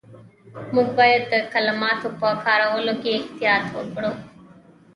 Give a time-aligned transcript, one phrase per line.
[0.73, 4.11] موږ باید د کلماتو په کارولو کې احتیاط وکړو.